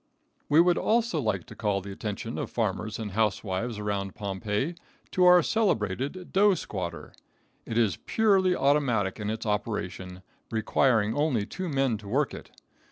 ]We 0.49 0.59
would 0.59 0.79
also 0.79 1.19
like 1.21 1.45
to 1.45 1.55
call 1.55 1.79
the 1.79 1.91
attention 1.91 2.39
of 2.39 2.49
farmers 2.49 2.97
and 2.97 3.11
housewives 3.11 3.77
around 3.77 4.15
Pompeii 4.15 4.73
to 5.11 5.25
our 5.25 5.43
celebrated 5.43 6.33
Dough 6.33 6.55
Squatter. 6.55 7.13
It 7.67 7.77
is 7.77 7.97
purely 7.97 8.55
automatic 8.55 9.19
in 9.19 9.29
its 9.29 9.45
operation, 9.45 10.23
requiring 10.49 11.13
only 11.13 11.45
two 11.45 11.69
men 11.69 11.99
to 11.99 12.07
work 12.07 12.33
it. 12.33 12.49